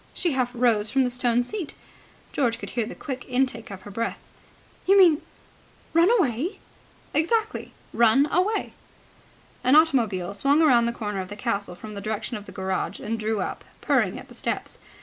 [0.15, 1.75] She half rose from the stone seat.
[2.33, 4.17] George could hear the quick intake of her breath.
[4.87, 5.21] "You mean
[5.93, 6.57] run away?"
[7.13, 7.71] "Exactly.
[7.93, 8.73] Run away!"
[9.63, 12.99] An automobile swung round the corner of the castle from the direction of the garage,
[12.99, 14.79] and drew up, purring, at the steps.